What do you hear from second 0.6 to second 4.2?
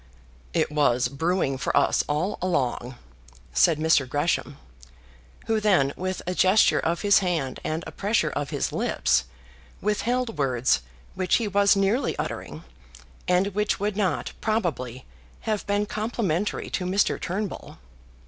was brewing for us all along," said Mr.